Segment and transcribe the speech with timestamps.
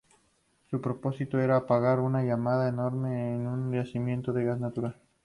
[0.71, 4.95] Su propósito era apagar una llamarada enorme en un yacimiento de gas natural.